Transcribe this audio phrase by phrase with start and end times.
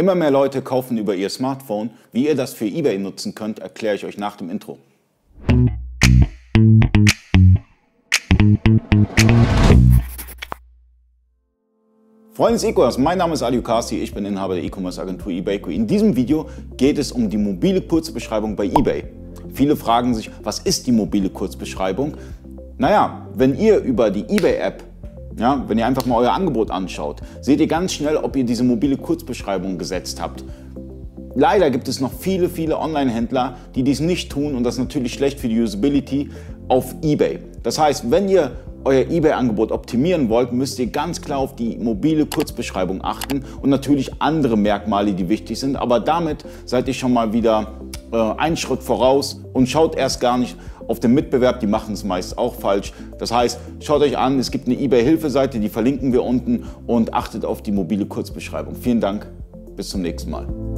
[0.00, 1.90] Immer mehr Leute kaufen über ihr Smartphone.
[2.10, 4.78] Wie ihr das für eBay nutzen könnt, erkläre ich euch nach dem Intro.
[12.32, 15.68] Freunde des E-Commerce, mein Name ist Ali Kasi, ich bin Inhaber der E-Commerce Agentur eBayco.
[15.68, 16.48] In diesem Video
[16.78, 19.04] geht es um die mobile Kurzbeschreibung bei eBay.
[19.52, 22.16] Viele fragen sich, was ist die mobile Kurzbeschreibung?
[22.78, 24.82] Naja, wenn ihr über die eBay-App
[25.40, 28.62] ja, wenn ihr einfach mal euer Angebot anschaut, seht ihr ganz schnell, ob ihr diese
[28.62, 30.44] mobile Kurzbeschreibung gesetzt habt.
[31.34, 35.14] Leider gibt es noch viele, viele Online-Händler, die dies nicht tun und das ist natürlich
[35.14, 36.30] schlecht für die Usability
[36.68, 37.38] auf eBay.
[37.62, 38.52] Das heißt, wenn ihr
[38.84, 44.20] euer eBay-Angebot optimieren wollt, müsst ihr ganz klar auf die mobile Kurzbeschreibung achten und natürlich
[44.20, 45.76] andere Merkmale, die wichtig sind.
[45.76, 47.79] Aber damit seid ihr schon mal wieder
[48.12, 50.56] äh, einen Schritt voraus und schaut erst gar nicht
[50.88, 52.92] auf den Mitbewerb, die machen es meist auch falsch.
[53.18, 57.44] Das heißt, schaut euch an, es gibt eine eBay-Hilfeseite, die verlinken wir unten und achtet
[57.44, 58.74] auf die mobile Kurzbeschreibung.
[58.74, 59.28] Vielen Dank,
[59.76, 60.69] bis zum nächsten Mal.